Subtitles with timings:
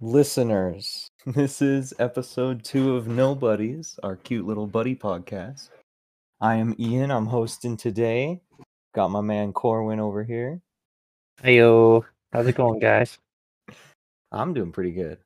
[0.00, 1.06] listeners.
[1.26, 5.68] This is episode two of No Buddies, our cute little buddy podcast.
[6.40, 7.10] I am Ian.
[7.10, 8.40] I'm hosting today.
[8.94, 10.62] Got my man Corwin over here.
[11.44, 13.18] Heyo, how's it going, guys?
[14.32, 15.18] I'm doing pretty good.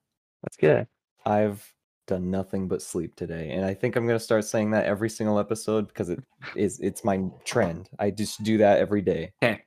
[0.42, 0.88] That's good.
[1.24, 1.64] I've
[2.08, 5.38] done nothing but sleep today, and I think I'm gonna start saying that every single
[5.38, 6.24] episode because it
[6.56, 7.88] is it's my trend.
[8.00, 9.62] I just do that every day Okay.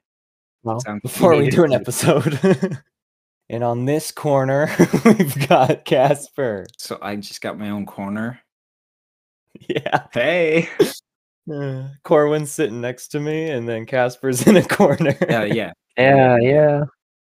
[0.64, 2.38] Well, before we do an episode.
[3.50, 4.70] and on this corner,
[5.06, 6.66] we've got Kasper.
[6.78, 8.40] So I just got my own corner.
[9.68, 10.04] Yeah.
[10.14, 10.70] Hey.
[11.50, 15.16] Uh, Corwin's sitting next to me, and then Kasper's in a corner.
[15.30, 15.72] Yeah, yeah.
[15.98, 16.84] Yeah, yeah.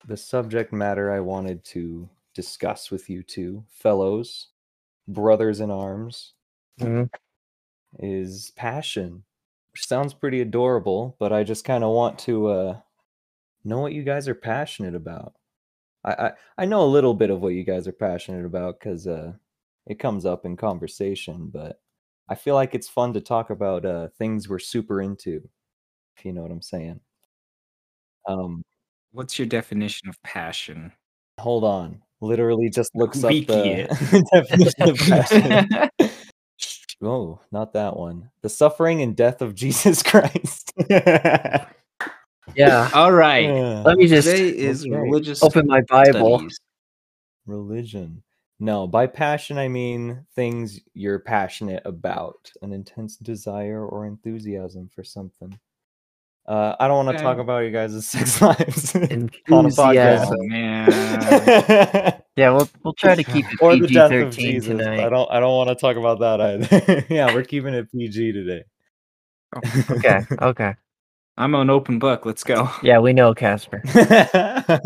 [0.08, 4.48] The subject matter I wanted to discuss with you two fellows,
[5.08, 6.34] brothers in arms,
[6.82, 7.10] Mhm.
[8.00, 9.24] is passion.
[9.72, 12.80] Which sounds pretty adorable, but I just kind of want to uh,
[13.64, 15.34] know what you guys are passionate about.
[16.04, 19.08] I, I I know a little bit of what you guys are passionate about because
[19.08, 19.34] uh,
[19.88, 21.82] it comes up in conversation, but
[22.30, 25.48] I feel like it's fun to talk about uh, things we're super into,
[26.18, 27.00] if you know what I'm saying.
[28.28, 28.64] Um,
[29.12, 30.92] What's your definition of passion?
[31.40, 32.02] hold on.
[32.22, 35.90] Literally just looks up Wiki the definition of passion.
[37.02, 38.30] Oh, not that one.
[38.42, 40.74] The suffering and death of Jesus Christ.
[42.56, 42.90] Yeah.
[42.94, 43.46] All right.
[43.46, 43.84] Yeah.
[43.86, 44.96] Let me just Today is okay.
[44.96, 46.40] religious open my Bible.
[46.40, 46.60] studies.
[47.46, 48.24] Religion.
[48.60, 55.04] No, by passion I mean things you're passionate about, an intense desire or enthusiasm for
[55.04, 55.58] something.
[56.46, 60.38] Uh, I don't want to talk about you guys' sex lives on a Enthusiasm.
[60.40, 62.22] Oh man.
[62.40, 64.78] Yeah, we'll we'll try to keep it or the PG death of thirteen Jesus.
[64.78, 65.02] tonight.
[65.02, 67.06] I don't I don't want to talk about that either.
[67.14, 68.64] yeah, we're keeping it PG today.
[69.92, 70.76] Okay, okay.
[71.40, 72.26] I'm an open book.
[72.26, 72.70] Let's go.
[72.84, 73.82] Yeah, we know Kasper.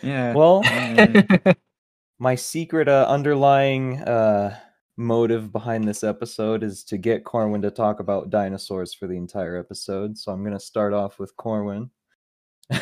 [0.00, 0.32] Yeah.
[0.32, 0.62] well,
[2.20, 4.56] my secret uh, underlying uh,
[4.96, 9.56] motive behind this episode is to get Corwin to talk about dinosaurs for the entire
[9.56, 10.16] episode.
[10.16, 11.90] So I'm going to start off with Corwin.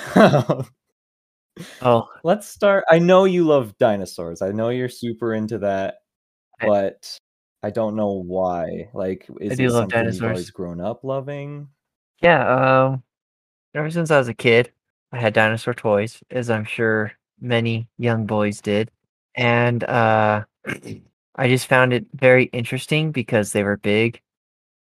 [0.07, 0.67] oh,
[2.23, 2.85] Let's start.
[2.91, 4.43] I know you love dinosaurs.
[4.43, 5.95] I know you're super into that,
[6.61, 7.19] I- but
[7.63, 8.91] I don't know why.
[8.93, 11.69] Like, is do it love something you've always grown up loving?
[12.23, 12.87] Yeah.
[12.87, 13.03] Um,
[13.75, 14.73] ever since I was a kid,
[15.13, 18.91] I had dinosaur toys, as I'm sure many young boys did,
[19.35, 20.45] and uh,
[21.37, 24.21] I just found it very interesting because they were big,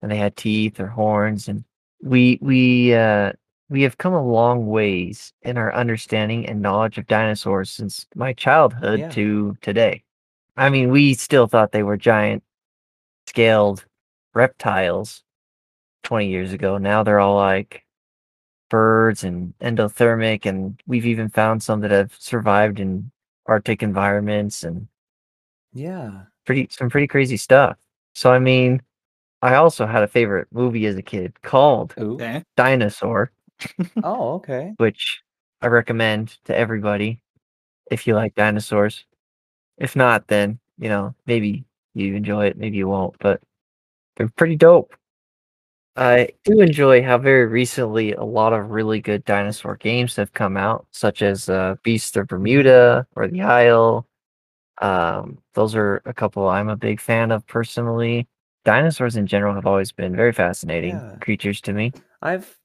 [0.02, 1.64] and they had teeth or horns, and
[2.02, 3.34] we we uh
[3.70, 8.34] we have come a long ways in our understanding and knowledge of dinosaurs since my
[8.34, 9.10] childhood Yeah.
[9.12, 10.04] to today.
[10.58, 12.44] I mean, we still thought they were giant
[13.28, 13.86] scaled
[14.34, 15.24] reptiles
[16.04, 16.78] 20 years ago.
[16.78, 17.86] Now they're all like
[18.70, 23.12] birds and endothermic and we've even found some that have survived in
[23.48, 24.88] arctic environments and
[25.74, 26.24] Yeah.
[26.46, 27.78] pretty some pretty crazy stuff.
[28.16, 28.82] So I mean,
[29.42, 32.20] I also had a favorite movie as a kid called Ooh.
[32.58, 33.32] Dinosaur,
[34.04, 34.74] Oh, okay.
[34.80, 35.22] which
[35.62, 37.22] I recommend to everybody
[37.92, 39.06] if you like dinosaurs.
[39.80, 43.42] If not, then you know maybe you enjoy it, maybe you won't, but
[44.18, 44.96] they're pretty dope.
[46.00, 50.56] I do enjoy how very recently a lot of really good dinosaur games have come
[50.56, 54.08] out, such as uh, Beast of Bermuda or The Isle.
[54.82, 58.30] Um, those are a couple I'm a big fan of personally.
[58.64, 61.18] Dinosaurs in general have always been very fascinating Yeah.
[61.20, 61.92] creatures to me.
[62.22, 62.58] I've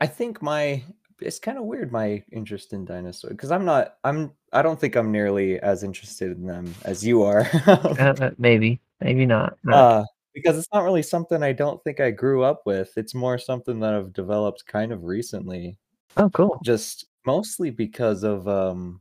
[0.00, 0.84] I think my
[1.20, 4.94] it's kind of weird my interest in dinosaurs because I'm not I'm I don't think
[4.94, 7.44] I'm nearly as interested in them as you are.
[7.66, 9.58] Uh, uh, maybe, maybe not.
[9.68, 10.04] Uh, uh
[10.34, 12.92] because it's not really something I don't think I grew up with.
[12.96, 15.78] It's more something that I've developed kind of recently.
[16.16, 16.60] oh, cool.
[16.64, 19.00] Just mostly because of um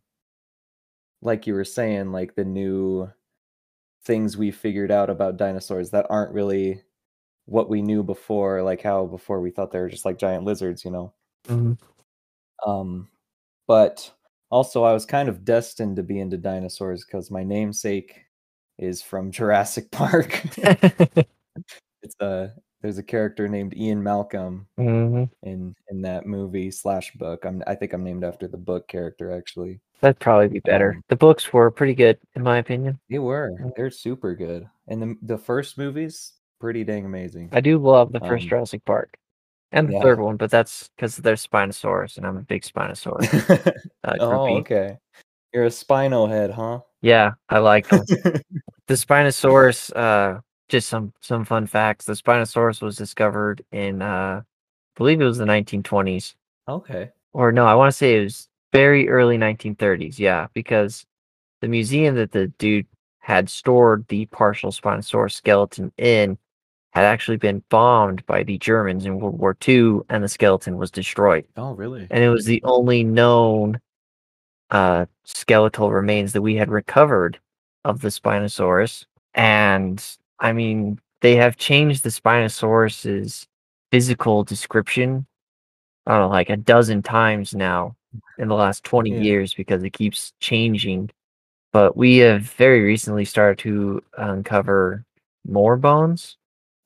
[1.22, 3.10] like you were saying like the new
[4.04, 6.82] things we figured out about dinosaurs that aren't really
[7.46, 10.86] what we knew before like how before we thought they were just like giant lizards,
[10.86, 11.14] you know.
[11.48, 11.78] Mhm.
[12.66, 13.10] Um,
[13.68, 14.12] but
[14.52, 18.26] also, I was kind of destined to be into dinosaurs because my namesake
[18.80, 20.42] is from Jurassic Park.
[22.02, 25.30] it's a there's a character named Ian Malcolm Mhm.
[25.44, 27.46] in in that movie slash book.
[27.46, 29.82] I'm I think I'm named after the book character actually.
[30.02, 30.94] That'd probably be better.
[30.94, 33.00] Um, the books were pretty good, in my opinion.
[33.10, 33.72] They were Mm.
[33.76, 37.50] they're super good, and the the first movie's pretty dang amazing.
[37.52, 39.18] I do love the first Um, Jurassic Park
[39.74, 40.02] and the yeah.
[40.02, 43.28] third one, but that's because they're Spinosaurus, and I'm a big Spinosaurus
[44.06, 44.98] uh, oh, okay.
[45.54, 46.80] You're a Spino head, huh?
[47.02, 48.04] Yeah, I like them.
[48.90, 49.96] The Spinosaurus.
[49.96, 52.06] Uh, just some some fun facts.
[52.06, 54.44] The Spinosaurus was discovered in, uh, I
[54.96, 56.36] believe it was the 1920s,
[56.68, 57.12] okay.
[57.34, 60.20] or no, I want to say it was very early 1930s.
[60.20, 61.06] Yeah, because
[61.62, 62.88] the museum that the dude
[63.20, 66.38] had stored the partial Spinosaurus skeleton in
[66.92, 70.90] had actually been bombed by the Germans in World War II, and the skeleton was
[70.90, 71.46] destroyed.
[71.56, 72.08] Oh, really?
[72.10, 73.80] And it was the only known
[74.72, 77.40] uh, skeletal remains that we had recovered
[77.86, 79.06] of the Spinosaurus.
[79.34, 80.04] And
[80.40, 83.48] I mean, they have changed the Spinosaurus's
[83.92, 85.26] physical description,
[86.08, 87.96] know, like a dozen times now
[88.38, 89.20] in the last 20 Yeah.
[89.22, 91.10] years because it keeps changing.
[91.72, 95.04] But we have very recently started to uncover
[95.48, 96.38] more bones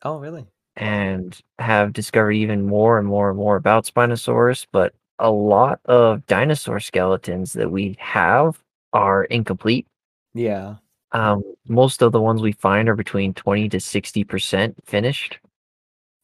[0.04, 0.46] Oh, really?
[0.76, 4.66] and have discovered even more and more and more about Spinosaurus.
[4.72, 8.60] But a lot of dinosaur skeletons that we have
[8.92, 9.88] are incomplete.
[10.34, 10.76] Yeah.
[11.14, 15.40] Um, most of the ones we find are between 20 to 60% finished.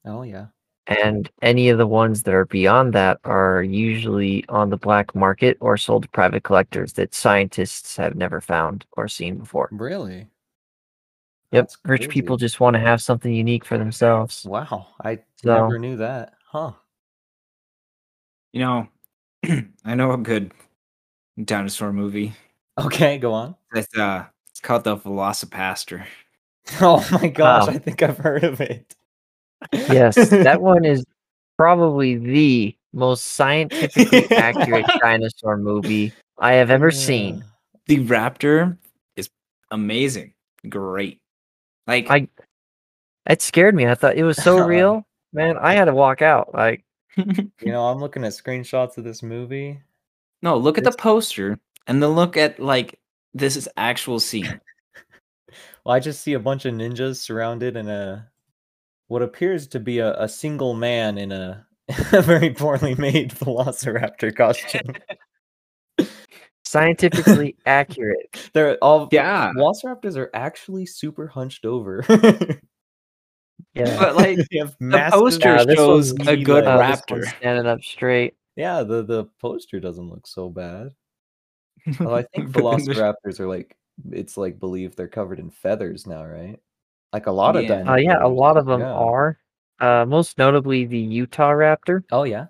[0.06, 0.47] Oh, yeah.
[0.88, 5.56] And any of the ones that are beyond that are usually on the black market
[5.59, 9.69] or sold to private collectors that scientists have never found or seen before.
[9.71, 10.27] Really?
[11.51, 11.63] Yep.
[11.65, 14.45] That's Rich people just want to have something unique for themselves.
[14.45, 14.88] Wow.
[15.03, 16.33] I So- never knew that.
[16.47, 16.71] Huh.
[18.53, 18.88] You know,
[19.86, 20.51] I know a good
[21.44, 22.33] dinosaur movie.
[22.80, 23.56] Okay, go on.
[23.75, 24.25] It's uh,
[24.60, 26.06] it's called the VelociPastor.
[26.82, 27.74] Oh my gosh, Wow.
[27.74, 28.94] I think I've heard of it.
[29.74, 31.04] Yes, that one is
[31.58, 37.44] probably the most scientifically accurate dinosaur movie I have ever seen.
[37.88, 38.78] The raptor
[39.16, 39.32] is
[39.72, 40.34] amazing,
[40.70, 41.20] great.
[41.88, 42.28] Like I-
[43.28, 43.88] It scared me.
[43.88, 45.08] I thought it was so Uh, real.
[45.34, 46.54] Man, I had to walk out.
[46.54, 46.84] Like,
[47.16, 49.80] You know, I'm looking at screenshots of this movie.
[50.44, 51.58] no, look at the poster
[51.88, 52.99] and then look at like
[53.34, 54.60] this is actual scene.
[55.86, 58.30] Well, I just see a bunch of ninjas surrounded in a
[59.08, 61.66] what appears to be a, a single man in a,
[62.12, 64.94] a very poorly made velociraptor costume.
[66.66, 68.50] scientifically accurate.
[68.54, 69.52] They're all Yeah.
[69.58, 72.04] velociraptors are actually super hunched over.
[73.74, 73.98] Yeah.
[73.98, 74.72] But like the
[75.12, 76.68] poster Yeah, shows a good legs.
[76.68, 77.38] Oh, this one's raptor.
[77.38, 78.36] standing up straight.
[78.56, 80.90] Yeah, the the poster doesn't look so bad.
[82.00, 83.76] Although I think But then there's- velociraptors are like
[84.12, 86.58] it's like believed they're covered in feathers now, right?
[87.12, 87.70] Like a lot of Yeah.
[87.70, 87.94] dinosaurs.
[87.96, 88.94] Uh, yeah, a lot of them yeah.
[88.94, 89.38] are.
[89.80, 92.48] Uh, most notably the Utah raptor, Oh yeah.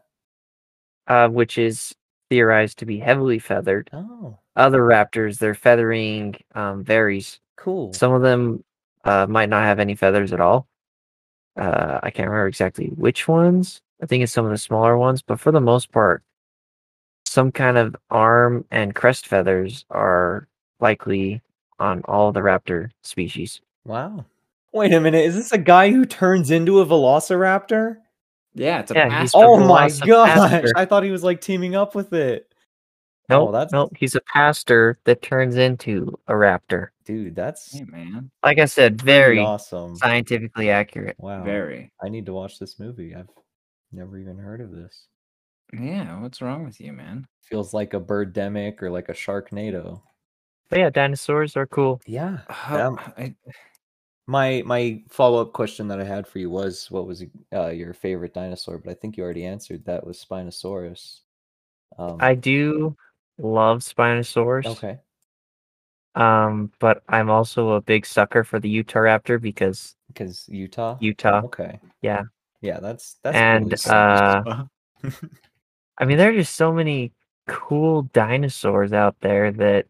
[1.08, 1.96] uh, which is
[2.30, 3.90] theorized to be heavily feathered.
[3.94, 7.40] Oh, Other raptors, their feathering um, varies.
[7.58, 7.94] cool.
[7.94, 8.64] Some of them
[9.06, 10.68] uh, might not have any feathers at all.
[11.60, 13.82] Uh, I can't remember exactly which ones.
[14.02, 16.24] I think it's some of the smaller ones, but for the most part,
[17.30, 20.48] some kind of arm and crest feathers are
[20.80, 21.42] likely
[21.80, 23.62] on all the raptor species.
[23.86, 24.26] Wow.
[24.74, 27.98] Wait a minute, is this a guy who turns into a velociraptor?
[28.56, 29.38] Yeah, it's a Yeah, pastor.
[29.40, 30.06] Oh my VelociPastor.
[30.08, 30.72] gosh!
[30.76, 32.52] I thought he was like teaming up with it.
[33.30, 36.88] No, Oh, that's- nope, he's a pastor that turns into a raptor.
[37.06, 39.96] Dude, that's Hey man, Like I said, pretty very awesome.
[39.98, 41.16] scientifically accurate.
[41.20, 41.44] Wow.
[41.44, 41.92] very.
[42.04, 43.14] I need to watch this movie.
[43.16, 43.30] I've
[43.92, 45.06] never even heard of this.
[45.74, 47.28] Yeah, what's wrong with you, man?
[47.44, 50.02] Feels like a birdemic or like a sharknado.
[50.70, 52.02] But yeah, dinosaurs are cool.
[52.06, 52.40] Yeah.
[52.48, 53.36] How, Um, I,
[54.28, 57.24] My my follow up question that I had for you was what was
[57.54, 58.78] uh, your favorite dinosaur?
[58.78, 61.22] But I think you already answered that was Spinosaurus.
[61.98, 62.96] Um, I do
[63.40, 64.68] love Spinosaurus.
[64.68, 65.00] okay.
[66.16, 70.98] Um, but I'm also a big sucker for the Utah Raptor because Because Utah.
[71.00, 71.42] Utah.
[71.46, 71.80] Okay.
[72.02, 72.24] Yeah.
[72.62, 74.66] Yeah, that's that's And, really uh.
[76.00, 77.12] I mean, there are just so many
[77.48, 79.86] cool dinosaurs out there that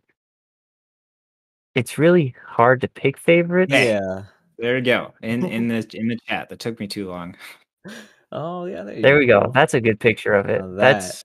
[1.76, 3.72] it's really hard to pick favorites.
[3.74, 4.24] yeah.
[4.58, 5.14] there we go.
[5.22, 6.50] In in the in the chat.
[6.50, 7.36] That took me too long.
[8.32, 8.84] Oh yeah.
[8.84, 9.52] There, you There we go.
[9.54, 10.62] That's a good picture of it.
[10.62, 11.24] Now That's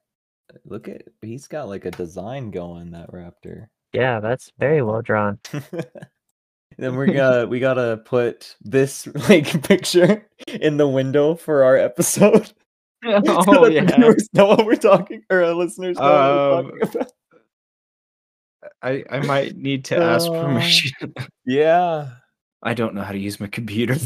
[0.65, 3.69] Look at he's got like a design going that raptor.
[3.93, 5.39] yeah, that's very well drawn.
[6.79, 12.53] then we're gonna we gotta put this like picture in the window for our episode.
[13.25, 16.05] so oh that the viewers know what we're talking or our listeners know
[16.57, 17.13] what we're Um, talking about.
[18.83, 21.15] I I might need to ask Uh, permission.
[21.47, 22.09] Yeah.
[22.67, 23.97] I don't know how to use my computer.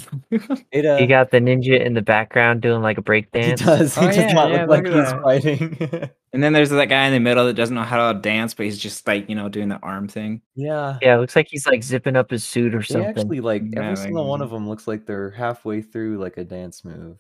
[0.73, 3.95] It uh You got the ninja in the background doing like a break he does.
[3.95, 5.23] He Oh, does yeah, not yeah, look like he's that.
[5.23, 6.11] fighting.
[6.33, 8.67] and then there's that guy in the middle that doesn't know how to dance, but
[8.67, 10.43] he's just like you know doing the arm thing.
[10.57, 10.99] yeah.
[11.01, 13.11] Yeah, it looks like he's like zipping up his suit or They something.
[13.11, 16.43] actually like Yeah, every single one of them looks like they're halfway through like a
[16.45, 17.19] dance move.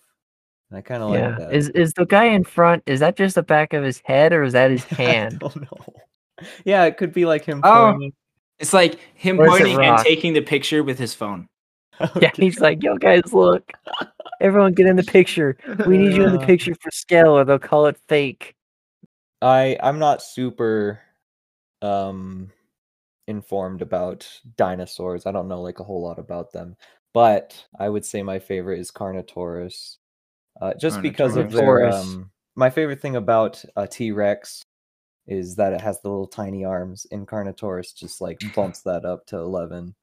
[0.71, 1.29] And I kind of yeah.
[1.29, 1.55] like that.
[1.55, 2.83] Is is the guy in front?
[2.87, 5.39] Is that just the back of his head or is that his I hand?
[5.41, 5.95] don't know.
[6.65, 7.91] Yeah, it could be like him Oh.
[7.91, 8.13] pointing.
[8.61, 11.49] It's like him Where's pointing and taking the picture with his phone.
[12.21, 13.73] Yeah, he's like, "Yo, guys, look!
[14.41, 15.57] Everyone, get in the picture.
[15.85, 18.55] We need you in the picture for scale, or they'll call it fake."
[19.43, 21.01] I I'm not super
[21.83, 22.53] um
[23.27, 25.27] informed about dinosaurs.
[25.27, 26.77] I don't know like a whole lot about them,
[27.13, 29.97] but I would say my favorite is Carnotaurus,
[30.61, 31.87] uh, just because of their.
[31.91, 34.63] Um, my favorite thing about a T Rex
[35.27, 39.27] is that it has the little tiny arms, and Carnotaurus just like bumps that up
[39.27, 39.95] to eleven.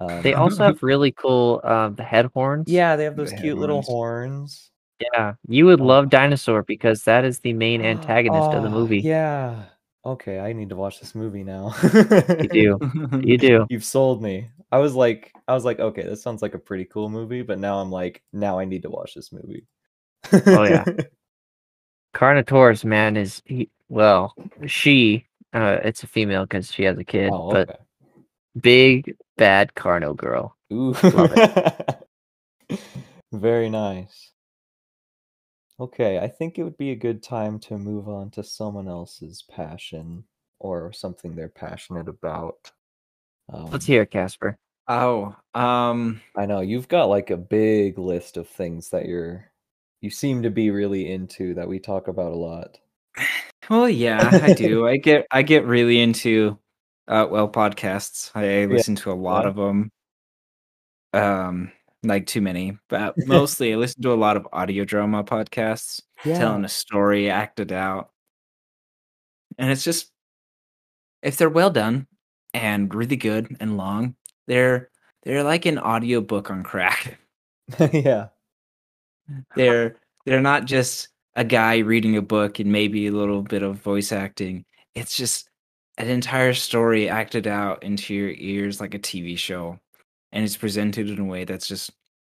[0.00, 2.68] Um, They also have really cool um, the head horns.
[2.68, 3.86] yeah, they have those head cute little horns.
[3.88, 4.70] horns.
[5.14, 5.34] Yeah.
[5.48, 5.84] You would Oh.
[5.86, 8.98] love Dinosaur because that is the main antagonist of the Oh, movie.
[9.00, 9.64] Yeah.
[10.04, 11.74] Okay, I need to watch this movie now.
[11.82, 13.20] You do.
[13.24, 13.66] You do.
[13.68, 14.50] You've sold me.
[14.70, 17.58] I was like, I was like, okay, this sounds like a pretty cool movie, but
[17.58, 19.66] now I'm like, now I need to watch this movie.
[20.32, 20.84] Oh, yeah.
[22.14, 24.34] Carnotaurus, man, is he, well,
[24.66, 27.78] she, uh, it's a female because she has a kid, oh, but okay.
[28.60, 30.56] big bad Carno girl.
[30.72, 30.92] Ooh.
[31.02, 31.96] Love
[33.32, 34.32] Very nice.
[35.80, 39.42] Okay, I think it would be a good time to move on to someone else's
[39.42, 40.24] passion
[40.58, 42.72] or something they're passionate about.
[43.52, 44.58] Um, Let's hear it, Kasper.
[44.88, 49.52] oh, um, I know you've got like a big list of things that you're
[50.00, 52.78] you seem to be really into that we talk about a lot.
[53.70, 54.86] well, yeah, I do.
[54.86, 56.58] I get I get really into
[57.08, 58.30] uh well podcasts.
[58.34, 59.48] I listen to a lot yeah.
[59.50, 59.90] of them.
[61.14, 66.00] Um, like too many, but mostly I listen to a lot of audio drama podcasts,
[66.22, 68.10] telling a story acted out,
[69.58, 70.12] and it's just
[71.22, 72.06] if they're well done
[72.54, 74.14] and really good and long,
[74.46, 74.90] they're
[75.22, 77.18] they're like an audiobook on crack.
[77.92, 78.28] yeah.
[79.56, 83.76] They're they're not just a guy reading a book and maybe a little bit of
[83.76, 85.48] voice acting it's just
[85.98, 89.78] an entire story acted out into your ears like a tv show
[90.32, 91.90] and it's presented in a way that's just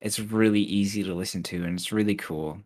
[0.00, 2.58] it's really easy to listen to and it's really cool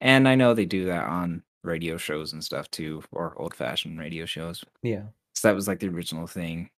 [0.00, 3.98] and i know they do that on radio shows and stuff too or old fashioned
[3.98, 5.02] radio shows Yeah.
[5.34, 6.70] so that was like the original thing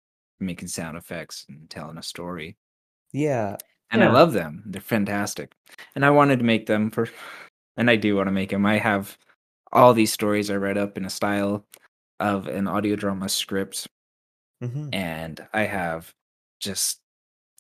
[0.41, 2.57] making sound effects and telling a story
[3.13, 3.57] Yeah.
[3.91, 4.63] And I love them.
[4.67, 5.53] They're fantastic.
[5.95, 7.09] And I wanted to make them for,
[7.77, 8.67] and I do want to make them.
[8.67, 9.17] I have
[9.73, 11.65] all these stories I read up in a style
[12.21, 13.87] of an audio drama script,
[14.61, 16.13] hmm and I have
[16.61, 17.01] just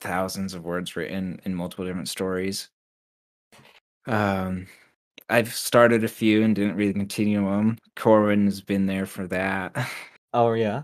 [0.01, 2.69] thousands of words written in multiple different stories.
[4.07, 4.67] Um,
[5.29, 7.79] I've started a few and didn't really continue them.
[7.97, 9.77] Corwin's been there for that.
[10.35, 10.83] Oh yeah.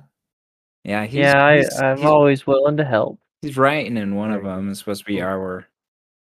[0.85, 3.19] yeah, he's, yeah, I, I'm he's always willing to help.
[3.45, 4.71] He's writing in one of them.
[4.71, 5.25] It's supposed to be Cool.
[5.25, 5.67] our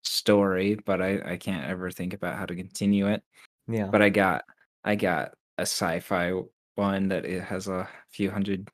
[0.03, 3.23] story, but I, I can't ever think about how to continue it.
[3.67, 3.87] Yeah.
[3.87, 4.43] But I got
[4.83, 6.33] I got a sci-fi
[6.75, 8.69] one that it has a few hundred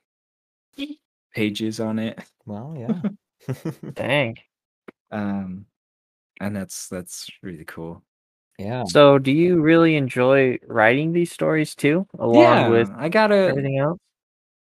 [1.33, 2.19] pages on it.
[2.45, 3.01] well, yeah.
[3.93, 4.37] Dang.
[5.11, 5.65] Um
[6.39, 8.03] and that's that's really cool.
[8.57, 8.83] yeah.
[8.85, 13.77] So, do you really enjoy writing these stories too, along yeah, with I gotta everything
[13.79, 13.99] else?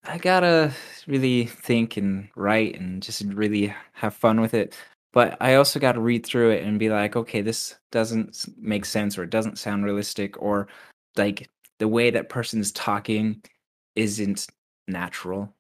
[0.06, 0.74] I gotta
[1.08, 4.76] really think and write and just really have fun with it.
[5.14, 8.84] But I also got to read through it and be like, okay, this doesn't make
[8.84, 10.68] sense or it doesn't sound realistic or
[11.16, 13.42] like the way that person is talking
[13.96, 14.48] isn't
[14.88, 15.54] natural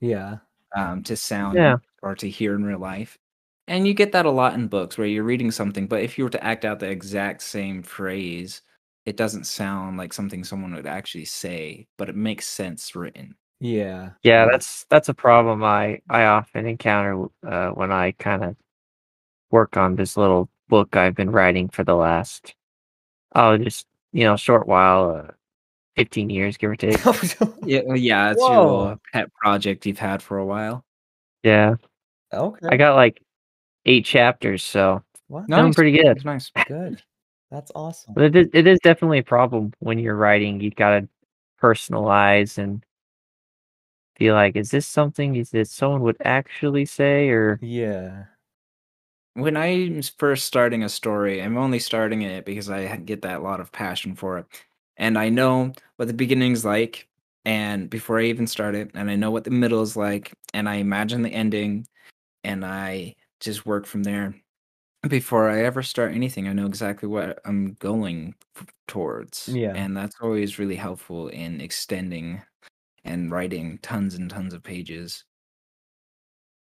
[0.00, 0.38] Yeah.
[0.74, 1.76] um, to sound Yeah.
[2.02, 3.18] or to hear in real life.
[3.66, 6.24] And you get that a lot in books where you're reading something, but if you
[6.24, 8.62] were to act out the exact same phrase,
[9.08, 13.34] it doesn't sound like something someone would actually say, but it makes sense written.
[13.58, 14.10] Yeah.
[14.22, 18.56] Yeah, that's that's a problem I I often encounter uh, when I kind of
[19.50, 22.54] work on this little book I've been writing for the last
[23.34, 25.32] oh just you know short while, uh,
[25.96, 26.98] fifteen years give or take.
[27.64, 28.78] Yeah, yeah, it's your Whoa.
[28.78, 30.84] little pet project you've had for a while.
[31.42, 31.76] yeah,
[32.32, 32.68] okay.
[32.68, 33.22] I got like
[33.86, 35.44] eight chapters, so Wow.
[35.48, 35.56] No.
[35.56, 35.74] doing Nice.
[35.74, 36.16] pretty good.
[36.16, 36.50] It's nice.
[36.66, 37.02] Good.
[37.50, 38.14] That's awesome.
[38.14, 40.60] But it is, it is definitely a problem when you're writing.
[40.60, 41.08] You've gotta
[41.60, 42.84] personalize and
[44.18, 48.24] be like, is this something is that someone would actually say, or Yeah.
[49.34, 53.60] When I'm first starting a story, I'm only starting it because I get that lot
[53.60, 54.46] of passion for it.
[54.96, 57.08] And I know what the beginning's like
[57.44, 60.68] and before I even start it, and I know what the middle is like, and
[60.68, 61.86] I imagine the ending
[62.44, 64.34] and I just work from there.
[65.06, 69.48] Before I ever start anything, I know exactly what I'm going f- towards.
[69.48, 69.72] Yeah.
[69.74, 72.42] And that's always really helpful in extending
[73.04, 75.24] and writing tons and tons of pages.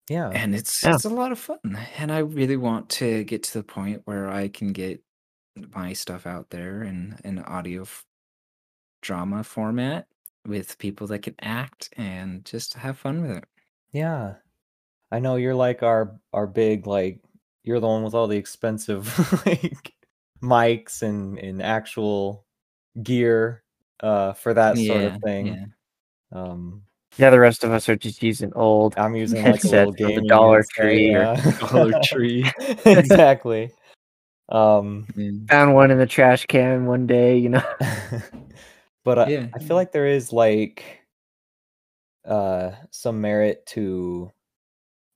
[0.09, 0.29] Yeah.
[0.31, 0.95] and it's Yeah.
[0.95, 4.29] it's a lot of fun and i really want to get to the point where
[4.29, 5.03] i can get
[5.75, 8.05] my stuff out there in an audio f-
[9.01, 10.07] drama format
[10.47, 13.45] with people that can act and just have fun with it
[13.93, 14.35] Yeah.
[15.11, 17.21] I know you're like our our big like
[17.65, 19.07] you're the one with all the expensive
[19.47, 19.93] like
[20.43, 22.45] mics and and actual
[23.03, 23.63] gear
[24.01, 25.47] uh for that sort of thing.
[25.47, 25.65] yeah.
[26.33, 26.83] Um
[27.17, 28.95] Yeah, the rest of us are just using old.
[28.99, 31.37] I'm using like a Headset little from the gaming Dollar headset, Tree or-
[31.69, 32.51] Dollar Tree.
[32.87, 33.71] exactly.
[34.49, 35.49] Um, Mm.
[35.49, 37.63] Found one in the trash can one day, you know.
[39.05, 39.67] but I, Yeah, I yeah.
[39.67, 41.01] feel like there is like
[42.27, 44.31] uh some merit to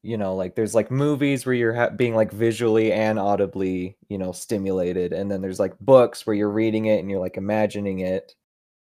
[0.02, 4.16] you know like there's like movies where you're ha- being like visually and audibly you
[4.18, 8.00] know stimulated and then there's like books where you're reading it and you're like imagining
[8.00, 8.34] it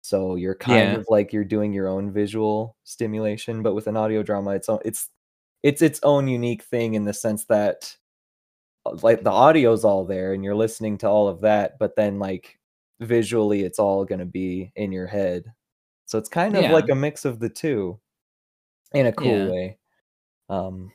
[0.02, 0.98] so you're kind Yeah.
[0.98, 4.80] of like you're doing your own visual stimulation but with an audio drama it's own,
[4.84, 5.10] it's
[5.62, 7.96] it's its own unique thing in the sense that
[8.84, 12.18] uh, like the audio's all there and you're listening to all of that but then
[12.18, 12.58] like
[13.00, 15.44] visually it's all going to be in your head
[16.06, 17.98] so it's kind of like a mix of the two
[18.94, 19.50] in a cool Yeah.
[19.50, 19.78] way
[20.48, 20.90] um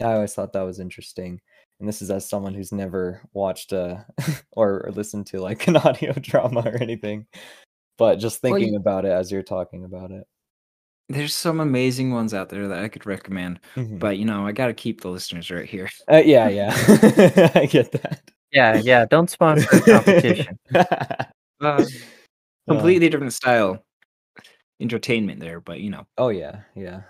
[0.00, 1.40] i always thought that was interesting
[1.80, 4.04] and this is as someone who's never watched a
[4.52, 7.26] or, or listened to like an audio drama or anything
[7.98, 10.24] but just Well, thinking you- about it as you're talking about it
[11.08, 13.98] There's some amazing ones out there that I could recommend, Mhm.
[13.98, 15.90] but you know, I got to keep the listeners right here.
[16.10, 16.72] uh, yeah yeah
[17.54, 18.22] i get that
[18.52, 19.04] Yeah, yeah.
[19.06, 20.58] Don't sponsor a competition.
[21.60, 21.84] Uh,
[22.68, 23.82] completely different style
[24.80, 27.02] entertainment there, but you know, Oh yeah, yeah.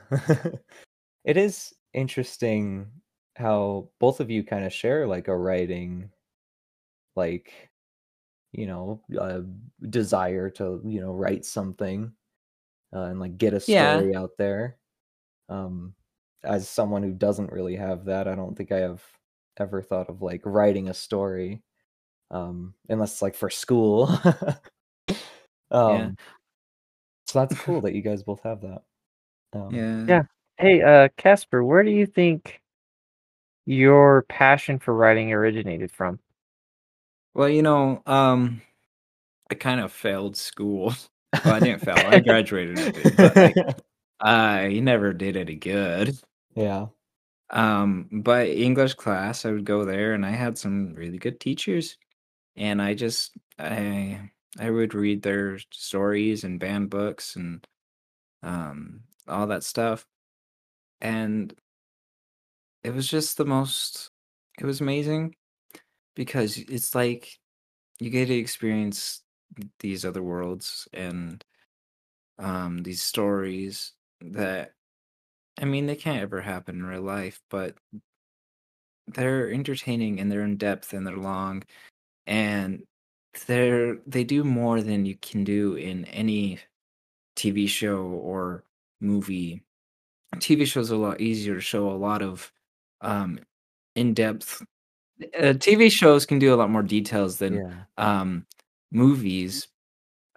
[1.25, 2.91] It is interesting
[3.37, 6.11] how both of you kind of share like a writing
[7.17, 7.71] like
[8.53, 9.43] you know, uh,
[9.91, 12.13] desire to, you know, write something
[12.95, 14.05] uh, and like get a Yeah.
[14.07, 14.79] story out there.
[15.51, 15.95] Um
[16.45, 19.05] as someone who doesn't really have that, I don't think I have
[19.59, 21.65] ever thought of like writing a story
[22.33, 24.09] um unless like for school.
[25.71, 26.17] um
[27.27, 28.83] so that's cool that you guys both have that.
[29.53, 30.23] Um, yeah, Yeah.
[30.59, 32.63] Hey, uh, Kasper, where do you think
[33.67, 36.21] your passion for writing originated from?
[37.35, 38.63] Well, you know, um,
[39.51, 40.95] I kind of failed school.
[41.45, 42.07] Well, I didn't fail.
[42.07, 43.59] I graduated but like,
[44.21, 46.19] I never did any good.
[46.55, 46.87] yeah.
[47.51, 51.99] Um, but English class, I would go there, and I had some really good teachers,
[52.57, 57.67] and I just I I would read their stories and banned books and
[58.43, 60.07] um all that stuff,
[61.03, 61.55] and
[62.85, 64.11] it was just the most.
[64.59, 65.35] It was amazing
[66.15, 67.39] because it's like
[68.01, 69.23] you get to experience
[69.81, 71.45] these other worlds and
[72.39, 74.73] um these stories that
[75.61, 77.77] I mean they can't ever happen in real life, but
[79.09, 81.63] they're entertaining and they're in depth and they're long
[82.27, 82.85] and
[83.47, 86.59] they're they do more than you can do in any
[87.37, 88.65] TV show or
[89.01, 89.63] movie.
[90.37, 92.53] TV shows are a lot easier to show a lot of
[93.03, 93.39] um
[93.97, 94.63] in-depth
[95.39, 97.85] uh, TV shows can do a lot more details than Yeah.
[97.99, 98.47] um
[98.93, 99.69] movies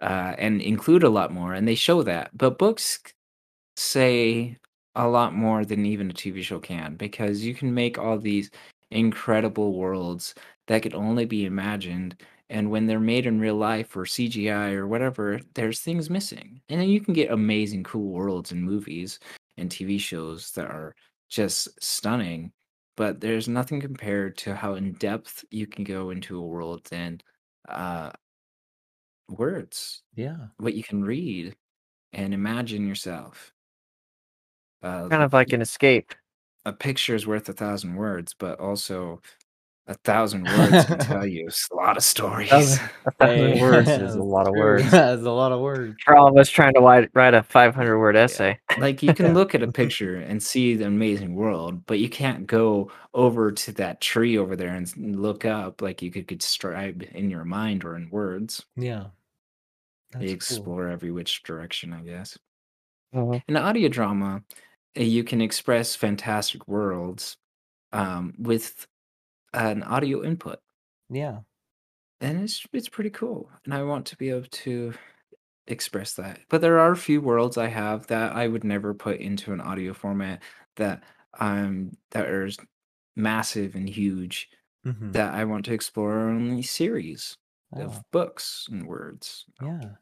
[0.00, 2.36] uh and include a lot more and they show that.
[2.36, 3.00] But books
[3.76, 4.56] say
[4.94, 8.50] a lot more than even a TV show can because you can make all these
[8.90, 10.34] incredible worlds
[10.68, 12.16] that could only be imagined
[12.50, 16.60] and when they're made in real life or CGI or whatever there's things missing.
[16.68, 19.18] And then you can get amazing cool worlds in movies
[19.56, 20.94] and TV shows that are
[21.28, 22.52] just stunning
[22.96, 27.20] but there's nothing compared to how in depth you can go into a world than
[27.68, 28.10] uh
[29.28, 30.48] words Yeah.
[30.58, 31.56] what you can read
[32.12, 33.54] and imagine yourself
[34.82, 36.14] uh, Kind of like an escape.
[36.64, 39.20] a picture is worth a thousand words but also
[39.88, 43.88] a thousand words can tell you a lot of stories Thousand- A thousand Hey, words
[44.08, 44.90] is a lot of words.
[44.90, 45.94] That's a lot of words.
[46.04, 48.58] For all of us trying to write, write a 500 word essay.
[48.78, 52.46] like you can look at a picture and see the amazing world but you can't
[52.46, 57.30] go over to that tree over there and look up like you could describe in
[57.30, 59.04] your mind or in words Yeah.
[59.04, 60.34] you That's cool.
[60.34, 62.36] explore every which direction i guess
[63.14, 63.40] Mhm.
[63.48, 64.42] in audio drama
[64.98, 67.36] uh, you can express fantastic worlds
[67.92, 68.86] um, with
[69.56, 70.60] an audio input
[71.08, 71.42] Yeah.
[72.20, 74.92] and it's it's pretty cool and i want to be able to
[75.66, 79.20] express that but there are a few worlds i have that i would never put
[79.20, 80.42] into an audio format
[80.76, 81.02] that
[81.40, 82.48] um that are
[83.16, 84.50] massive and huge
[84.84, 85.14] Mhm.
[85.14, 87.38] that i want to explore in a series
[87.72, 89.96] Oh, of books and words yeah.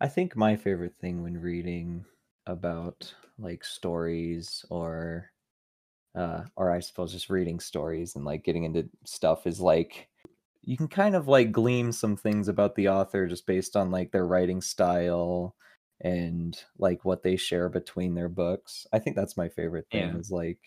[0.00, 2.04] I think my favorite thing when reading
[2.46, 5.31] about like stories or
[6.14, 10.08] uh or I suppose just reading stories and like getting into stuff is like
[10.62, 14.12] you can kind of like glean some things about the author just based on like
[14.12, 15.56] their writing style
[16.02, 18.86] and like what they share between their books.
[18.92, 20.18] I think that's my favorite thing Yeah.
[20.18, 20.60] is like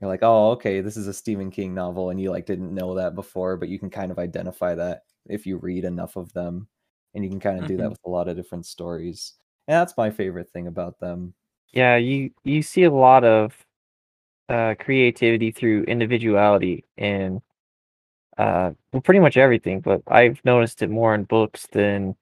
[0.00, 2.94] you're like, "Oh, okay, this is a Stephen King novel and you like didn't know
[2.94, 6.68] that before, but you can kind of identify that if you read enough of them."
[7.14, 7.92] And you can kind of do that Mhm.
[7.92, 9.34] with a lot of different stories.
[9.68, 11.34] And that's my favorite thing about them.
[11.72, 13.66] Yeah, you you see a lot of
[14.50, 17.40] uh, creativity through individuality and
[18.38, 19.80] uh, well, pretty much everything.
[19.80, 22.16] But I've noticed it more in books than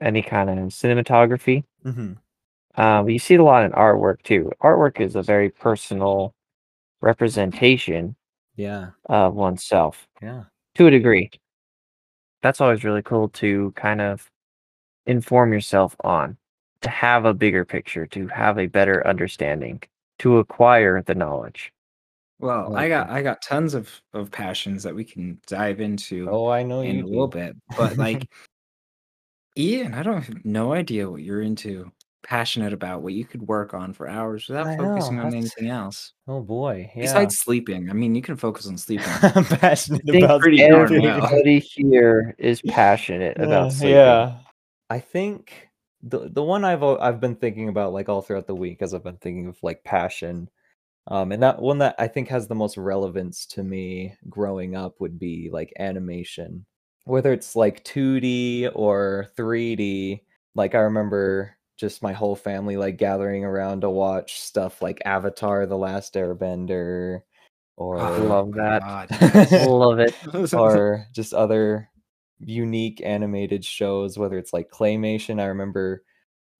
[0.00, 1.64] any kind of cinematography.
[1.82, 2.12] hmm
[2.76, 4.50] Um, you see it a lot in artwork too.
[4.62, 6.34] Artwork is a very personal
[7.00, 8.16] representation
[8.56, 10.44] Yeah, of oneself yeah.
[10.76, 11.30] to a degree.
[12.42, 14.30] That's always really cool to kind of
[15.06, 16.38] inform yourself on,
[16.82, 19.82] to have a bigger picture, to have a better understanding,
[20.20, 21.72] to acquire the knowledge.
[22.38, 23.12] Well, I got that.
[23.14, 26.96] I got tons of of passions that we can dive into Oh, I know in
[26.98, 28.26] you a little bit, but like
[29.58, 31.90] Ian, I don't have no idea what you're into,
[32.22, 34.84] passionate about, what you could work on for hours without I know.
[34.84, 36.12] focusing on anything else.
[36.28, 37.02] oh boy, yeah.
[37.02, 37.90] Besides sleeping.
[37.90, 39.06] I mean, you can focus on sleeping.
[39.22, 40.68] I'm passionate I think about pretty too.
[40.70, 40.82] well.
[41.24, 43.96] everybody here is passionate Uh, about sleeping.
[43.96, 44.36] yeah.
[44.88, 45.68] I think
[46.02, 49.04] the the one I've I've been thinking about like all throughout the week as I've
[49.04, 50.48] been thinking of like passion.
[51.08, 55.00] Um, and that one that I think has the most relevance to me growing up
[55.00, 56.66] would be like animation.
[57.04, 60.20] Whether it's like 2D or 3D,
[60.54, 65.66] like I remember just my whole family like gathering around to watch stuff like Avatar:
[65.66, 67.22] The Last Airbender
[67.80, 68.82] or I Love that.
[68.82, 69.52] God, yes.
[69.66, 70.14] Love it.
[70.54, 71.89] or just other
[72.44, 75.40] unique animated shows, whether it's like claymation.
[75.40, 76.02] I remember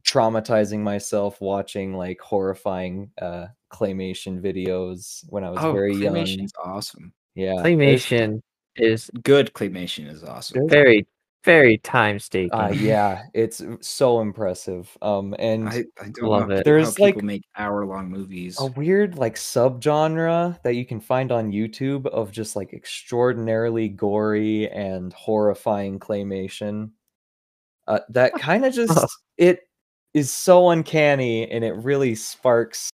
[0.04, 6.14] traumatizing myself watching like horrifying uh claymation videos when I was oh, very young.
[6.14, 7.12] claymation's awesome.
[7.34, 7.54] Yeah.
[7.54, 8.42] Claymation
[8.76, 10.68] is Good claymation is awesome.
[10.68, 11.06] very,
[11.44, 12.52] very time staking.
[12.52, 14.96] Uh, yeah, it's so impressive.
[15.02, 16.58] Um, and I, I don't Love know it.
[16.58, 18.60] how There's, people like, make hour long movies.
[18.60, 24.68] a weird like subgenre that you can find on YouTube of just like extraordinarily gory
[24.70, 26.90] and horrifying claymation.
[27.86, 29.60] Uh, that kind of just it
[30.14, 32.90] is so uncanny and it really sparks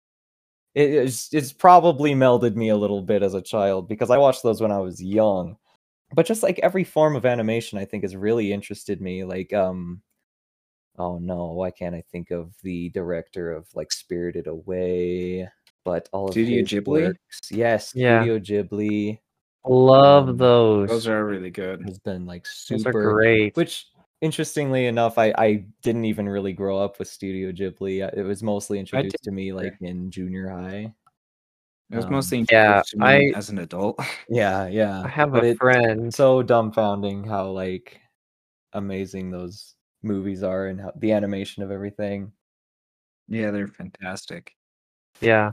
[0.74, 4.42] it is it's probably melded me a little bit as a child because I watched
[4.42, 5.56] those when I was young.
[6.12, 10.02] But just like every form of animation I think has really interested me like um
[10.98, 15.48] oh no, why can't I think of the director of like Spirited Away,
[15.84, 17.06] but all of Studio his Ghibli?
[17.06, 17.50] works.
[17.50, 18.20] Yes, Yeah.
[18.22, 19.18] Studio Ghibli
[19.66, 20.90] Love Um, those.
[20.90, 21.82] Those are really good.
[21.86, 23.56] has been like Those are super great.
[23.56, 23.86] which
[24.20, 28.06] interestingly enough I I didn't even really grow up with Studio Ghibli.
[28.06, 30.94] Uh, It was mostly introduced to me like in junior high.
[31.90, 33.98] It was Um, mostly yeah, to me I- as an adult.
[34.28, 35.02] Yeah, yeah.
[35.02, 36.12] I have but a it's friend.
[36.14, 38.00] so dumbfounding how like
[38.72, 42.32] amazing those movies are and how the animation of everything.
[43.28, 44.54] yeah, they're fantastic.
[45.20, 45.52] Yeah.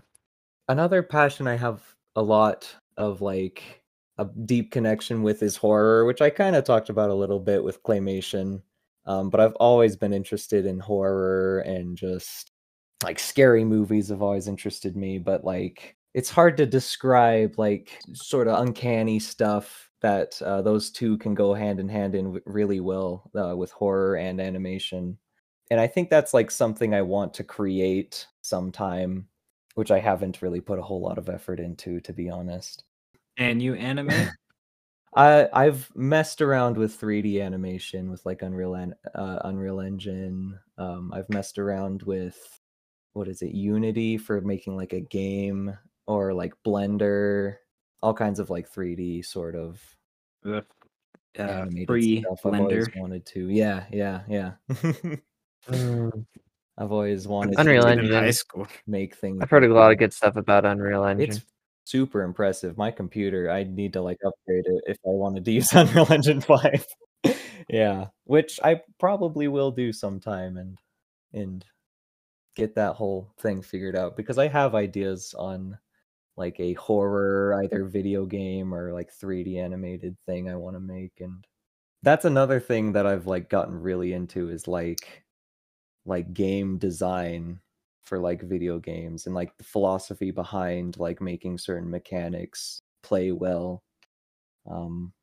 [0.70, 1.82] Another passion I have
[2.16, 3.84] a lot of like
[4.18, 7.64] a deep connection with is horror, which I kind of talked about a little bit
[7.64, 8.62] with claymation.
[9.06, 12.52] Um, but I've always been interested in horror and just
[13.04, 18.48] like scary movies have always interested me, but like it's hard to describe like sort
[18.48, 22.80] of uncanny stuff that uh, those two can go hand in hand in w- really
[22.80, 25.18] well uh, with horror and animation.
[25.70, 29.28] And I think that's like something I want to create sometime,
[29.76, 32.84] which I haven't really put a whole lot of effort into, to be honest.
[33.38, 34.30] And you animate?
[35.16, 40.58] I I've messed around with 3D animation with like Unreal uh, Unreal Engine.
[40.78, 42.60] Um, I've messed around with
[43.14, 45.78] what is it Unity for making like a game
[46.12, 47.56] or like Blender,
[48.02, 49.82] all kinds of like 3D sort of
[50.44, 50.66] the
[51.40, 52.40] uh, animated free stuff.
[52.46, 53.00] I've always Blender.
[53.00, 53.48] wanted to.
[53.50, 54.52] Yeah, yeah, yeah.
[55.70, 56.26] Mm,
[56.76, 58.14] I've always wanted Unreal to in Engine.
[58.16, 58.68] high school.
[58.88, 59.38] make things.
[59.42, 61.30] I've heard a lot of good stuff about Unreal Engine.
[61.30, 61.42] It's
[61.86, 62.78] super impressive.
[62.80, 66.42] My computer, I need to like upgrade it if I wanted to use Unreal Engine
[66.42, 66.88] 5.
[67.70, 70.80] yeah, which I probably will do sometime and
[71.32, 71.64] and
[72.56, 75.78] get that whole thing figured out because I have ideas on
[76.42, 81.14] like a horror either video game or like 3D animated thing I want to make
[81.20, 81.46] and
[82.02, 85.24] that's another thing that I've like gotten really into is like
[86.08, 87.60] like game design
[88.02, 93.84] for like video games and like the philosophy behind like making certain mechanics play well
[94.68, 95.14] um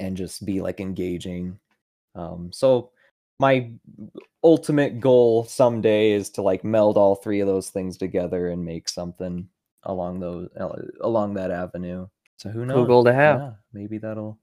[0.00, 1.56] and just be like engaging
[2.16, 2.90] um so
[3.38, 3.70] my
[4.42, 8.88] ultimate goal someday is to like meld all three of those things together and make
[8.88, 9.48] something
[9.84, 10.68] along those uh,
[11.02, 13.40] along that avenue so who knows Cool goal to have.
[13.40, 14.38] yeah maybe that'll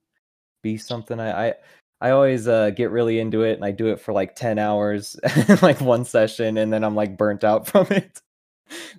[0.62, 1.54] be something i i
[2.00, 5.16] I always uh, get really into it and I do it for like 10 hours
[5.62, 8.20] like one session and then I'm like burnt out from it.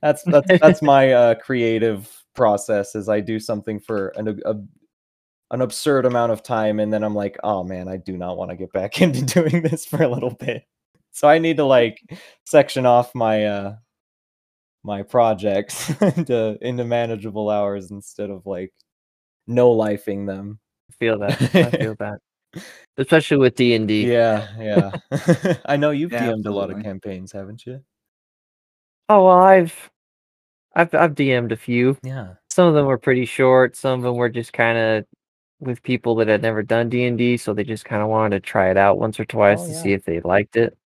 [0.02, 4.56] That's that's that's my uh, creative process is I do something for an a,
[5.52, 8.52] an absurd amount of time and then I'm like, "Oh man, I do not want
[8.52, 10.64] to get back into doing this for a little bit."
[11.12, 12.00] so I need to like
[12.46, 13.76] section off my uh
[14.84, 18.74] my projects into into manageable hours instead of like
[19.48, 20.60] no lifing them.
[20.90, 21.42] I feel that.
[21.56, 22.20] I feel that.
[22.98, 24.12] Especially with D and D.
[24.12, 25.56] Yeah, yeah.
[25.66, 27.82] I know you've Yeah, DM'd a lot of campaigns, haven't you?
[29.08, 29.90] Oh well, I've,
[30.76, 31.98] I've, I've DM'd a few.
[32.04, 32.34] Yeah.
[32.50, 33.76] Some of them were pretty short.
[33.76, 35.06] Some of them were just kind of
[35.60, 38.32] with people that had never done D and D, so they just kind of wanted
[38.32, 39.82] to try it out once or twice Oh, to yeah.
[39.82, 40.78] see if they liked it.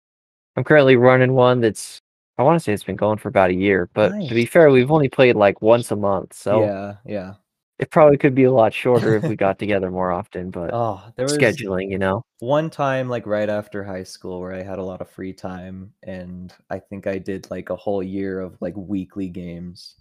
[0.56, 2.02] I'm currently running one that's
[2.38, 4.69] I want to say it's been going for about a year, but to be fair,
[4.72, 7.36] we've only played like once a month, so Yeah, yeah.
[7.80, 10.52] it probably could be a lot shorter if we got together more often.
[10.52, 12.24] But Oh, there was scheduling, you know.
[12.39, 15.93] one time like right after high school where I had a lot of free time
[16.04, 19.96] and I think I did like a whole year of like weekly games.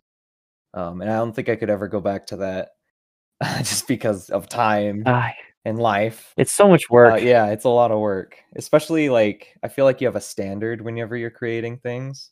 [0.75, 2.71] Um and I don't think I could ever go back to that
[3.61, 5.33] just because of time Ah,
[5.65, 6.35] and life.
[6.37, 7.21] it's so much Uh, work.
[7.21, 8.37] yeah, it's a lot of work.
[8.57, 12.31] Especially like I feel like you have a standard whenever you're creating things.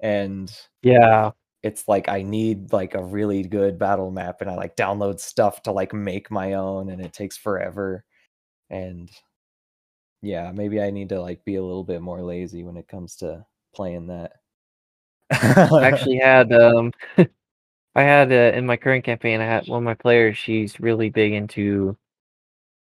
[0.00, 1.32] And yeah.
[1.62, 5.62] it's like I need like a really good battle map and I like download stuff
[5.64, 8.04] to like make my own and it takes forever.
[8.70, 9.10] And
[10.22, 13.16] yeah, maybe I need to like be a little bit more lazy when it comes
[13.16, 14.32] to playing that.
[15.30, 16.92] I actually had um
[17.96, 21.10] I had uh, in my current campaign I had one of my players she's really
[21.10, 21.96] big into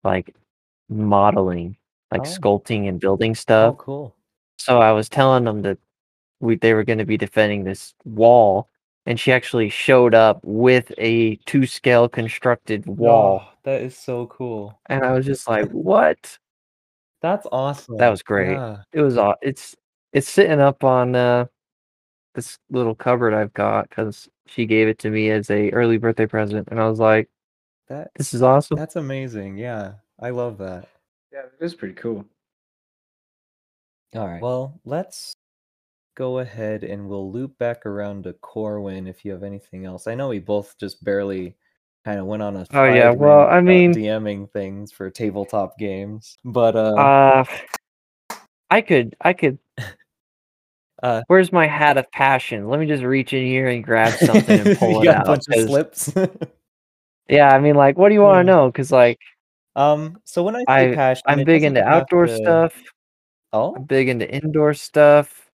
[0.03, 0.35] like
[0.89, 1.77] modeling
[2.11, 2.25] like Oh.
[2.25, 4.15] sculpting and building oh stuff cool.
[4.57, 5.77] so I was telling them that
[6.39, 8.69] we they were going to be defending this wall
[9.05, 14.27] and she actually showed up with a two scale constructed wall Oh, that is so
[14.27, 14.79] cool.
[14.87, 16.37] and I was just like what
[17.21, 17.97] That's awesome.
[17.97, 18.77] that was great Yeah.
[18.93, 19.75] it was it's
[20.13, 21.45] it's sitting up on uh
[22.35, 26.27] this little cupboard I've got because she gave it to me as a early birthday
[26.27, 27.27] present and I was like
[27.89, 29.57] That this is awesome that's amazing.
[29.57, 29.93] Yeah.
[30.19, 30.87] I love that.
[31.31, 32.25] Yeah, it is pretty cool.
[34.15, 34.41] All right.
[34.41, 35.33] Well, let's
[36.15, 40.07] go ahead and we'll loop back around to Corwin if you have anything else.
[40.07, 41.55] I know we both just barely
[42.03, 46.37] kind of went on a Oh, yeah, well, I mean- DMing things for tabletop games,
[46.43, 47.45] but uh, Uh,
[48.69, 49.59] I could, I could.
[51.03, 52.69] Uh, Where's my hat of passion?
[52.69, 55.21] Let me just reach in here and grab something and pull you it got out.
[55.21, 56.13] a bunch of 'cause- slips.
[57.29, 58.41] Yeah, I mean, like, what do you want Yeah.
[58.43, 58.71] to know?
[58.71, 59.19] Because like,
[59.75, 62.73] um, so when I say I- passion, I'm big into outdoor to- stuff.
[63.53, 65.49] Oh, I'm big into indoor stuff.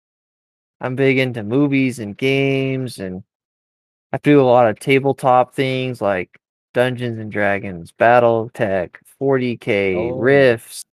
[0.79, 3.23] I'm big into movies and games, and
[4.13, 6.38] I do a lot of tabletop things like
[6.73, 10.12] Dungeons and Dragons, BattleTech, 40k, Oh.
[10.17, 10.86] Rifts.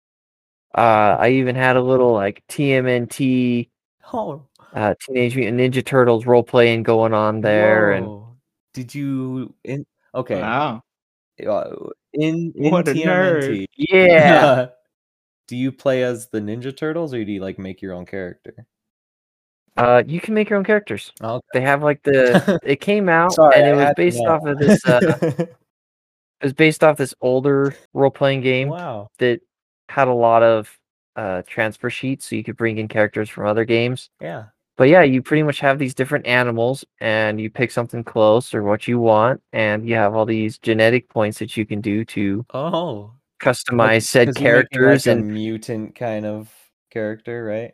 [0.78, 3.70] Uh, I even had a little like TMNT,
[4.14, 4.42] oh,
[4.74, 8.08] uh, Teenage Mutant Ninja Turtles role playing going on there, and
[8.74, 9.86] did you in?
[10.18, 10.82] Okay, Wow.
[11.48, 11.76] uh,
[12.14, 13.68] in in What a nerd.
[13.78, 14.68] Yeah,
[15.48, 18.66] do you play as the Ninja Turtles or do you like make your own character?
[19.78, 21.12] uh, you can make your own characters.
[21.22, 21.46] Okay.
[21.54, 24.58] They have like the it came out Sorry, and I it was based off of
[24.58, 24.86] this.
[24.86, 25.56] Uh, it
[26.42, 29.10] was based off this older role playing game wow.
[29.20, 29.42] that
[29.90, 30.76] had a lot of
[31.16, 34.10] uh, transfer sheets, so you could bring in characters from other games.
[34.20, 34.46] Yeah.
[34.78, 38.64] But yeah, you pretty much have these different animals, and you pick something close or
[38.64, 42.46] what you want, and you have all these genetic points that you can do to
[42.54, 43.14] Oh.
[43.40, 46.52] customize said characters like, a and mutant kind of
[46.92, 47.74] character, right?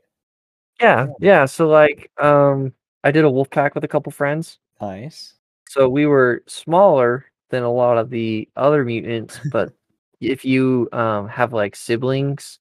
[0.82, 1.46] yeah, yeah.
[1.46, 4.60] So like, um, I did a wolf pack with a couple friends.
[4.82, 5.34] Nice.
[5.70, 9.74] So we were smaller than a lot of the other mutants, but
[10.20, 12.60] if you um, have like siblings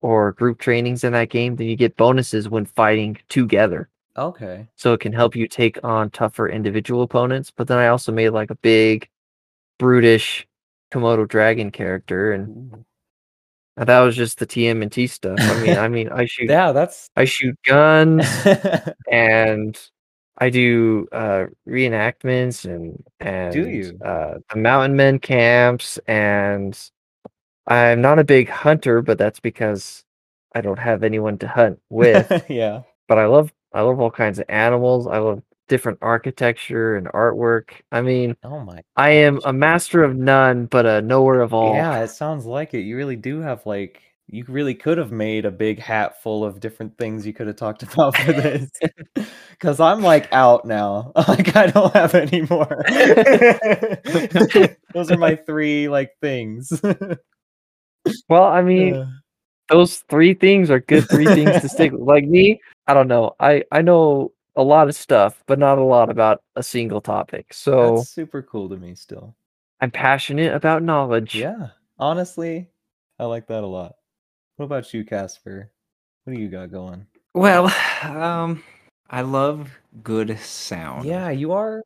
[0.00, 3.88] or group trainings in that game, then you get bonuses when fighting together.
[4.16, 4.66] Okay.
[4.76, 7.50] So it can help you take on tougher individual opponents.
[7.50, 9.08] But then I also made like a big,
[9.78, 10.46] brutish
[10.92, 12.84] Komodo dragon character, and Ooh.
[13.76, 15.38] that was just the TMNT stuff.
[15.38, 18.26] I mean, I mean, I shoot, Yeah, that's I shoot guns.
[19.10, 19.78] and
[20.38, 23.98] I do uh reenactments and and you?
[24.04, 26.78] uh the mountain men camps and
[27.68, 30.04] I'm not a big hunter, but that's because
[30.54, 32.44] I don't have anyone to hunt with.
[32.48, 32.82] yeah.
[33.06, 35.06] but I love I love all kinds of animals.
[35.06, 37.70] I love different architecture and artwork.
[37.92, 38.80] I mean, Oh my.
[38.96, 41.74] I am a master of none, but a knower of all.
[41.74, 42.80] Yeah, it sounds like it.
[42.80, 44.00] You really do have like
[44.30, 47.56] you really could have made a big hat full of different things you could have
[47.56, 48.70] talked about for this.
[49.60, 51.12] Cuz I'm like out now.
[51.28, 52.82] Like I don't have any more.
[54.94, 56.80] Those are my three like things.
[58.28, 59.06] Well, I mean, Uh,
[59.68, 62.00] those three things are good three things to stick with.
[62.14, 63.34] Like me, I don't know.
[63.40, 67.52] I I know a lot of stuff, but not a lot about a single topic.
[67.54, 69.34] So that's super cool to me still.
[69.80, 71.34] I'm passionate about knowledge.
[71.36, 71.68] Yeah.
[71.98, 72.68] Honestly,
[73.18, 73.94] I like that a lot.
[74.56, 75.70] What about you, Kasper?
[76.24, 77.06] What do you got going?
[77.34, 78.64] Well, um,
[79.08, 79.70] I love
[80.02, 81.04] good sound.
[81.04, 81.82] Yeah, you are.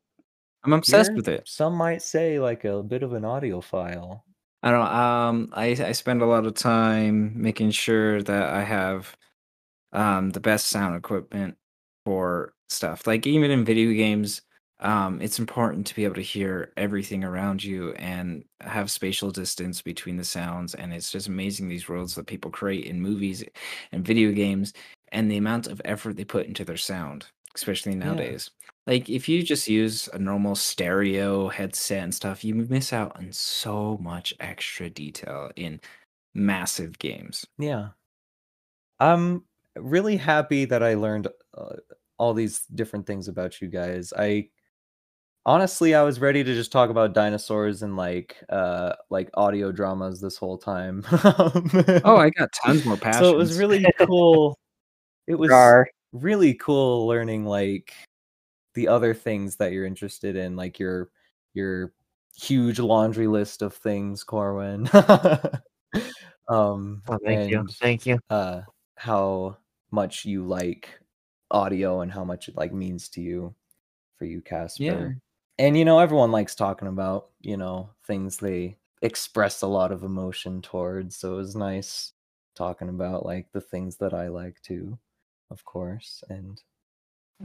[0.63, 1.43] I'm obsessed you're- with it.
[1.47, 4.21] Some might say like a bit of an audiophile.
[4.63, 4.87] I don't.
[4.87, 9.15] Um, I I spend a lot of time making sure that I have
[9.93, 11.57] um the best sound equipment
[12.05, 13.07] for stuff.
[13.07, 14.41] Like even in video games,
[14.81, 19.81] um, it's important to be able to hear everything around you and have spatial distance
[19.81, 20.75] between the sounds.
[20.75, 23.43] And it's just amazing these worlds that people create in movies
[23.93, 24.73] and video games,
[25.11, 28.51] and the amount of effort they put into their sound, especially nowadays.
[28.85, 33.31] Like if you just use a normal stereo headset and stuff, you miss out on
[33.31, 35.79] so much extra detail in
[36.33, 37.45] massive games.
[37.57, 37.89] Yeah.
[38.99, 39.43] I'm
[39.75, 41.75] really happy that I learned uh,
[42.17, 44.11] all these different things about you guys.
[44.17, 44.49] I
[45.45, 50.21] honestly I was ready to just talk about dinosaurs and like uh like audio dramas
[50.21, 51.03] this whole time.
[52.05, 53.25] Oh, I got tons more passions.
[53.25, 54.57] so it was really cool.
[55.27, 55.87] It was Rar.
[56.11, 57.93] really cool learning like
[58.73, 61.09] the other things that you're interested in, like your
[61.53, 61.93] your
[62.35, 64.89] huge laundry list of things, Corwin.
[66.49, 67.65] um Oh, thank you.
[67.79, 68.19] Thank you.
[68.29, 68.61] uh
[68.95, 69.57] how
[69.91, 70.89] much you like
[71.51, 73.53] audio and how much it like means to you
[74.17, 75.09] for you Kasper Yeah.
[75.65, 80.03] and you know everyone likes talking about you know things they express a lot of
[80.03, 82.13] emotion towards so it was nice
[82.55, 84.97] talking about like the things that i like too
[85.51, 86.61] of course and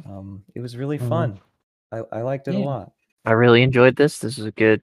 [0.06, 1.08] um it was really Mhm.
[1.08, 1.40] fun
[1.92, 2.92] i, I liked it a lot
[3.24, 4.20] I really enjoyed this.
[4.20, 4.80] This is a good,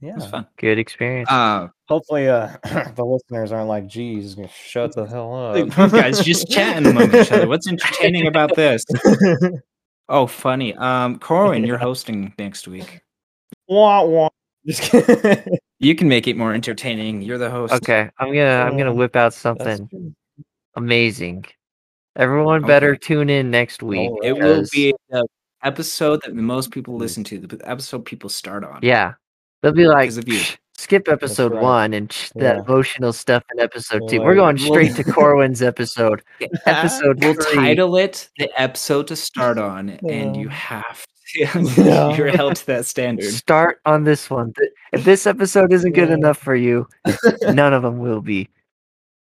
[0.00, 0.46] It was yeah fun.
[0.56, 1.30] good experience.
[1.30, 2.56] Uh, hopefully uh
[2.94, 7.30] the listeners aren't like geez shut the hell up you guys just chatting among each
[7.32, 7.46] other.
[7.48, 8.84] What's entertaining about this?
[10.08, 10.72] Oh, funny.
[10.76, 13.00] Um, Corwin, you're hosting next week.
[13.66, 14.28] wah, wah.
[14.64, 15.58] Just kidding.
[15.80, 17.22] You can make it more entertaining.
[17.22, 17.74] You're the host.
[17.74, 20.14] okay, I'm gonna I'm gonna Uh, whip out something
[20.76, 21.44] amazing.
[22.16, 24.10] Everyone better tune in next week.
[24.10, 25.26] All It will be the
[25.62, 27.02] episode that most people mm-hmm.
[27.02, 28.80] listen to, the episode people start on.
[28.82, 29.14] Yeah,
[29.62, 30.40] they'll be like, of you.
[30.78, 31.62] Skip episode right.
[31.62, 34.20] one and sh- that emotional stuff in episode two.
[34.20, 36.22] We're going straight to Corwin's episode.
[36.66, 37.54] Episode We'll three.
[37.54, 41.12] title it the episode to start on, and you have to.
[41.34, 42.14] Yeah.
[42.14, 43.24] You're held to that standard.
[43.24, 44.54] Start on this one.
[44.92, 46.14] If this episode isn't good Yeah.
[46.14, 46.86] enough for you,
[47.42, 48.48] none of them will be.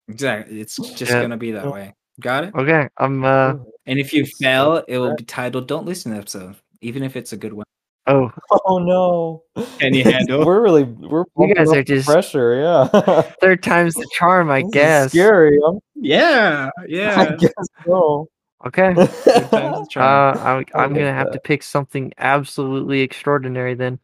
[0.08, 0.62] Exactly.
[0.62, 1.22] It's just Yeah.
[1.22, 1.96] gonna be that way.
[2.20, 2.56] Got it?
[2.56, 3.56] Okay, I'm uh
[3.86, 7.38] And if you fail, it will be titled "Don't Listen Episode," even if it's a
[7.38, 7.66] good one.
[8.08, 8.32] oh
[8.66, 9.44] Oh no!
[9.80, 10.42] Can you handle?
[10.42, 10.46] It?
[10.46, 12.60] We're really we're You guys are just- pressure.
[12.62, 15.12] Yeah, third time's the charm, I This guess.
[15.12, 15.58] scary.
[15.66, 17.36] I'm, Yeah, I yeah.
[17.36, 17.54] guess
[17.86, 18.28] so.
[18.66, 18.94] Okay.
[18.94, 20.38] time's the Uh, charm.
[20.38, 23.76] I'm, I I'm like gonna have to pick something absolutely extraordinary.
[23.76, 24.00] Then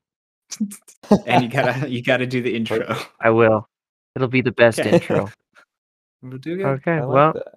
[1.28, 2.96] and you gotta you gotta do the intro.
[3.20, 3.68] I will.
[4.16, 4.92] It'll be the best Okay.
[4.94, 5.30] intro.
[6.22, 6.66] We'll do good.
[6.66, 6.94] Okay.
[6.94, 7.55] I like well, that.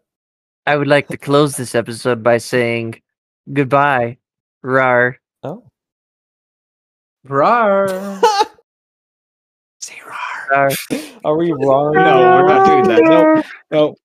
[0.69, 3.01] I would like to close this episode by saying
[3.51, 4.19] goodbye,
[4.63, 5.17] rar.
[5.43, 5.65] Oh.
[7.25, 7.89] Rar.
[9.81, 10.69] Say rar.
[10.69, 10.71] rar.
[11.25, 11.95] Are we wrong?
[11.95, 13.03] No, we're not doing that.
[13.03, 13.97] No, no.